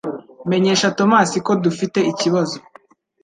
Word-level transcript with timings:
Menyesha 0.49 0.89
Tomasi 0.97 1.37
ko 1.45 1.51
dufite 1.63 1.99
ikibazo 2.11 2.57